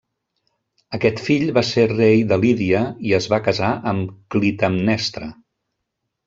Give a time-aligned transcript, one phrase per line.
[0.97, 5.31] Aquest fill va ser rei de Lídia i es va casar amb Clitemnestra.